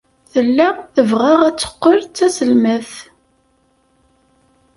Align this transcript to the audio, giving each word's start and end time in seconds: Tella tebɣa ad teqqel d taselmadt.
Tella 0.31 0.67
tebɣa 0.95 1.33
ad 1.47 1.55
teqqel 1.59 1.99
d 2.05 2.11
taselmadt. 2.15 2.91